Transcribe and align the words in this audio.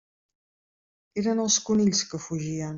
Eren 1.25 1.45
els 1.45 1.61
conills 1.69 2.05
que 2.13 2.25
fugien. 2.29 2.69